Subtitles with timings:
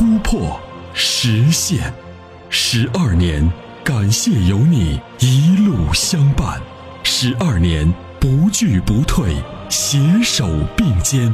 [0.00, 0.58] 突破、
[0.94, 1.92] 实现。
[2.48, 3.46] 十二年，
[3.84, 6.58] 感谢有你一路相伴。
[7.02, 9.36] 十二年，不惧不退，
[9.68, 11.30] 携手并肩，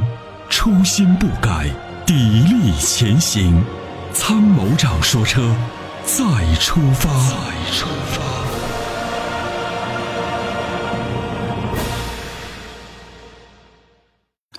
[0.49, 1.69] 初心不改，
[2.05, 3.63] 砥砺前行。
[4.11, 5.55] 参谋长说：车，
[6.03, 7.09] 再出发。
[7.29, 7.37] 再
[7.71, 8.21] 出发。”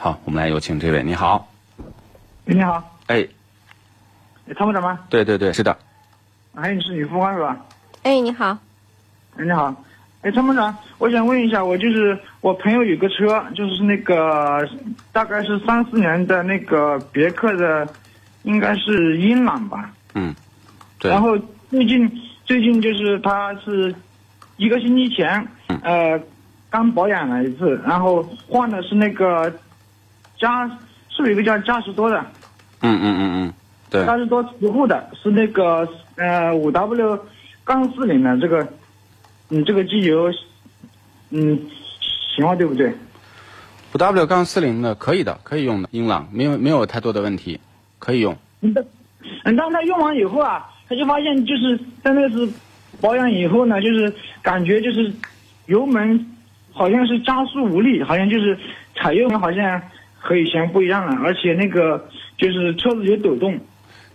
[0.01, 1.03] 好，我们来有请这位。
[1.03, 1.47] 你好，
[2.47, 3.29] 喂，你好，哎，
[4.55, 4.99] 参谋长吗？
[5.09, 5.77] 对对对，是的，
[6.55, 7.57] 哎，你是女副官是吧？
[8.03, 8.57] 哎，你好，
[9.37, 9.75] 哎，你好，
[10.23, 14.69] 哎，参谋长，我想问一下，我就是我朋友有个车，就是那个
[15.13, 17.87] 大概是三四年的那个别克的，
[18.43, 19.91] 应该是英朗吧。
[20.15, 20.35] 嗯，
[20.99, 21.11] 对。
[21.11, 21.39] 然后
[21.71, 22.11] 最近
[22.45, 23.95] 最近就是他是
[24.57, 25.47] 一个星期前，
[25.83, 26.21] 呃，
[26.71, 29.53] 刚保养了一次，然后换的是那个。
[30.41, 30.69] 嘉
[31.09, 32.17] 是不是有个叫嘉实多的？
[32.83, 33.55] 嗯嗯嗯嗯，
[33.91, 34.05] 对。
[34.07, 37.19] 嘉实多磁护的是那个呃五 W
[37.65, 38.67] 杠四零的这个，
[39.51, 40.31] 嗯这个机油，
[41.31, 41.59] 嗯
[42.37, 42.55] 行吗？
[42.55, 42.93] 对不对？
[43.95, 47.59] 五 W 杠四零的可以的，可以用的，英朗没有没有太多的问题，
[47.99, 48.37] 可以用。
[48.61, 48.75] 嗯，
[49.57, 52.51] 当他用完以后啊，他就发现就是在那次
[53.01, 55.13] 保养以后呢，就是感觉就是
[55.67, 56.27] 油门
[56.73, 58.59] 好像是加速无力，好像就是
[58.95, 59.81] 踩油门好像。
[60.21, 63.57] 和以前不一样了，而且那个就是车子有抖动。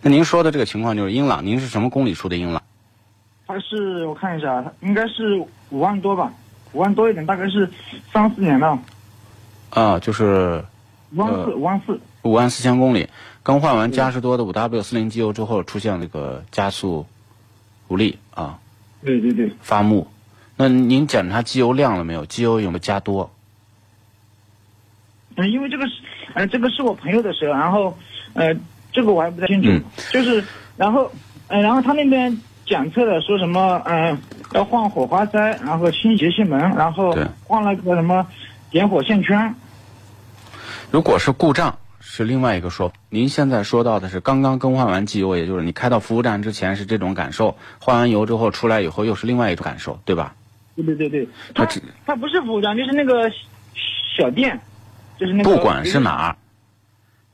[0.06, 2.62] 那您说的这个情况就是英朗，您是什么公里数的英朗？
[3.46, 6.30] 它是我看一下，应该是五万多吧，
[6.74, 7.66] 五万多一点，大概是
[8.12, 8.78] 三四年了。
[9.70, 10.62] 啊，就是
[11.12, 13.08] 五万四，五万四，五万四千公里，
[13.42, 17.06] 更换完嘉实多的五 W 四零机油之后，出现这个加速
[17.88, 18.58] 无力啊。
[19.02, 19.50] 对对对。
[19.62, 20.06] 发木，
[20.56, 22.26] 那您检查机油量了没有？
[22.26, 23.30] 机油有没有加多？
[25.36, 25.94] 嗯，因为这个是，
[26.34, 27.96] 呃，这个是我朋友的车，然后，
[28.34, 28.54] 呃，
[28.94, 29.68] 这个我还不太清楚，
[30.12, 30.42] 就是，
[30.76, 31.10] 然后，
[31.48, 34.16] 呃，然后他那边检测的说什么，嗯，
[34.52, 37.12] 要换火花塞，然后清节气门，然后
[37.42, 38.24] 换了个什么
[38.70, 39.52] 点火线圈。
[40.92, 42.92] 如果是故障，是另外一个说。
[43.10, 50.34] 您现在说到的是刚刚更换完机油，也就是你开到服务站之前是这种感受，换完油之后出来以后又是另外一种感受，对吧？
[50.76, 51.66] 对对对对，它
[52.06, 53.28] 它不是服务站，就是那个
[54.16, 54.60] 小店。
[55.16, 56.36] 就是那个不管是哪儿，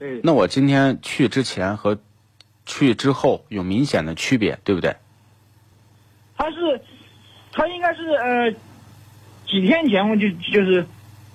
[0.00, 1.96] 对，那我今天去之前和
[2.64, 4.96] 去之后有明显的区别，对不对？
[6.36, 6.80] 他是，
[7.52, 8.50] 他应该是呃
[9.46, 10.86] 几天前我就就是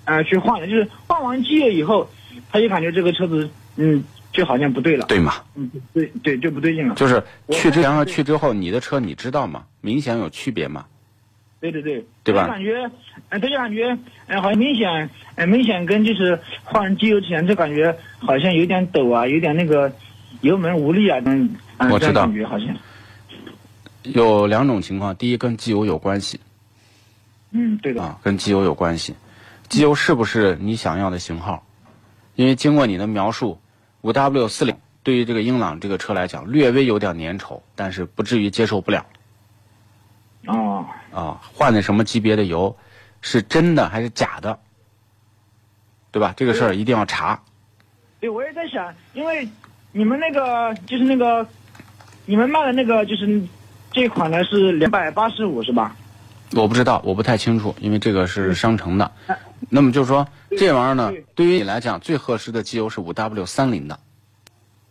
[0.04, 2.10] 呃去换了，就是换完机油以后，
[2.50, 5.34] 他就感觉这个车子嗯就好像不对了，对吗？
[5.54, 6.94] 嗯，对对就不对劲了。
[6.96, 7.22] 就是
[7.52, 9.64] 去之前和去之后，你的车你知道吗？
[9.80, 10.84] 明显有区别吗？
[11.60, 12.46] 对对对，对吧？
[12.46, 12.90] 感觉，
[13.30, 13.96] 呃，他就感觉，
[14.26, 19.90] 呃，好像明显，呃，明显跟就是换机油之前就感觉好像有点抖啊，有点那个
[20.42, 21.56] 油门无力啊，嗯，
[21.90, 22.68] 我知道，感觉好像
[24.02, 26.38] 有两种情况，第一跟机油有关系，
[27.50, 29.14] 嗯，对的，啊，跟机油有关系，
[29.68, 31.64] 机油是不是你想要的型号？
[32.34, 33.58] 因为经过你的描述，
[34.02, 39.06] 五 W 四零对于这个英朗这个车来讲，略微有点粘稠，但是不至于接受不了。
[40.46, 40.86] 哦。
[41.12, 42.76] 啊，换的什么级别的油，
[43.20, 44.58] 是真的还是假的？
[46.10, 46.32] 对吧？
[46.36, 47.40] 这个事儿一定要查。
[48.20, 49.46] 对，我也在想，因为
[49.92, 51.46] 你们那个就是那个，
[52.24, 53.42] 你们卖的那个就是
[53.92, 55.94] 这款呢是两百八十五是吧？
[56.52, 59.10] 我不知道，我不太清楚，因为这个是商城的。
[59.68, 60.26] 那么就是说，
[60.56, 63.98] 这玩意儿呢，对于你来讲，最合适的机油是五 W 三零的。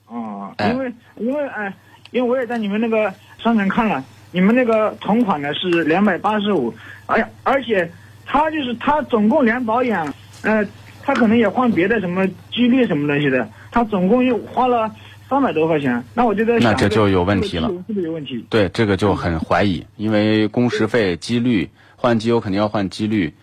[0.07, 1.73] 哦，因为因为哎，
[2.11, 4.03] 因为我也在你们那个商城看了。
[4.35, 6.73] 你们那个同款的是两百八十五，
[7.05, 7.89] 哎呀，而且
[8.25, 10.61] 他就是他总共连保养，呃，
[11.01, 14.93] 他可能也换别的什么机滤什么东西的，他总共又花了
[15.29, 16.03] 三百多块钱。
[16.13, 18.45] 那我就在想，那这就有问题了，是不是有问题？
[18.49, 23.33] 对，这个就很怀疑，因为工时费、机滤换机油肯定要换机滤，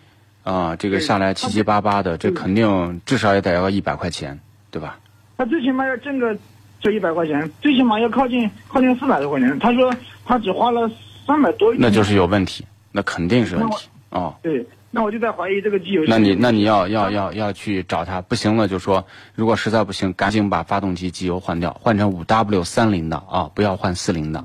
[0.43, 4.99] 啊，这个下来七七八八的，这肯定至少也得要一百块钱，对吧？
[5.39, 6.37] 他最起码要挣个
[6.83, 9.57] 这一百块钱，最起码要靠近靠近四百多块钱。
[9.57, 9.91] 他说。
[10.25, 10.89] 他只花了
[11.27, 14.33] 三百多，那就是有问题，那肯定是问题哦。
[14.41, 16.01] 对，那我就在怀疑这个机油。
[16.07, 24.41] 那你那你要要要要去找他，不行了就说，如果实在不行，赶紧把发动机机油换掉，换成五 W 三零的啊，不要换四零的。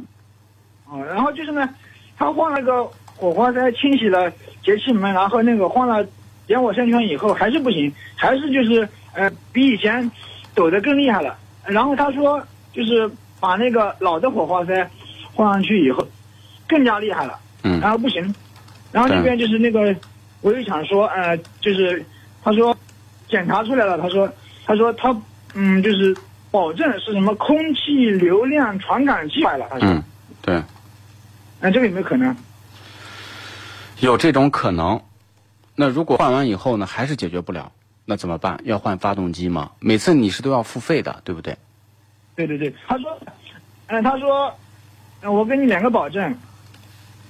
[0.90, 1.68] 哦，然后就是呢，
[2.16, 4.28] 他换了个火花塞，清洗了
[4.64, 6.04] 节气门，然后那个换了
[6.48, 10.10] 点火线圈以后还是不行，还是就是呃比以前
[10.56, 11.38] 抖得更厉害了。
[11.68, 12.42] 然后他说
[12.72, 14.90] 就是把那个老的火花塞
[15.32, 16.06] 换上去以后
[16.66, 17.38] 更加厉害了。
[17.62, 17.78] 嗯。
[17.80, 18.34] 然后不行，
[18.90, 19.94] 然后那边就是那个。
[20.40, 22.06] 我就想说，呃，就是
[22.44, 22.72] 他说
[23.28, 24.32] 检查出来了，他说
[24.64, 25.12] 他说他
[25.54, 26.16] 嗯，就是
[26.52, 29.88] 保证是什么空气流量传感器坏了，他说。
[29.88, 30.04] 嗯，
[30.40, 30.62] 对。
[31.60, 32.36] 那这个有没有可能？
[33.98, 35.00] 有这种可能。
[35.74, 37.72] 那如果换完以后呢，还是解决不了，
[38.10, 38.58] 那怎么办？
[38.64, 39.70] 要换发动机吗？
[39.80, 41.54] 每次你是都要付费的，对不对？
[42.34, 43.20] 对对对，他说，
[43.88, 44.50] 嗯，他说，
[45.22, 46.34] 我给你两个保证，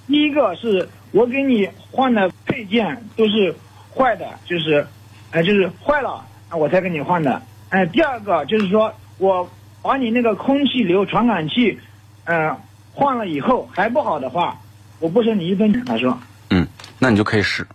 [0.06, 0.88] 第一个是。
[1.10, 3.56] 我给你换的配件都是
[3.96, 4.86] 坏的，就是，
[5.30, 6.22] 哎，就是坏了，
[6.52, 7.40] 我才给你换的。
[7.70, 9.48] 哎，第二个就是说我
[9.80, 11.80] 把你那个空气流传感器，
[12.24, 12.54] 嗯，
[12.92, 14.60] 换了以后还不好的话，
[15.00, 15.82] 我不收你一分钱。
[15.86, 16.18] 他说，
[16.50, 17.66] 嗯，那你就可以试。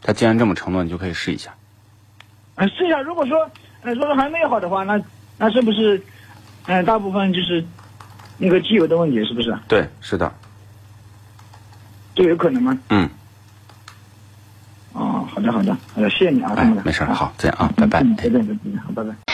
[0.00, 1.54] 他既然这么承诺，你就可以试一下。
[2.56, 3.00] 嗯，试一下。
[3.00, 3.50] 如果说，
[3.82, 5.00] 呃，说说还没有好的话，那
[5.38, 6.00] 那是不是，
[6.66, 7.64] 嗯，大部分就是
[8.38, 9.56] 那个机油的问题，是不是？
[9.68, 10.32] 对，是的。
[12.14, 12.78] 这有可能吗？
[12.90, 13.08] 嗯。
[14.92, 18.00] 哦，好的，好的，好的，谢谢你啊，哎，没事，好，再见啊，拜拜。
[18.16, 19.33] 再见，再见，好，拜拜。